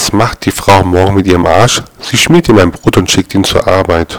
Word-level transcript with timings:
Was 0.00 0.14
macht 0.14 0.46
die 0.46 0.50
Frau 0.50 0.82
morgen 0.82 1.16
mit 1.16 1.26
ihrem 1.26 1.44
Arsch? 1.44 1.82
Sie 2.00 2.16
schmiert 2.16 2.48
ihm 2.48 2.58
ein 2.58 2.70
Brot 2.70 2.96
und 2.96 3.10
schickt 3.10 3.34
ihn 3.34 3.44
zur 3.44 3.68
Arbeit. 3.68 4.18